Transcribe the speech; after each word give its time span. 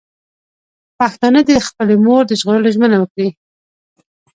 پښتانه 0.99 1.39
دې 1.47 1.55
د 1.59 1.65
خپلې 1.67 1.95
مور 2.05 2.21
د 2.27 2.31
ژغورلو 2.39 2.73
ژمنه 2.75 2.97
وکړي. 2.99 3.29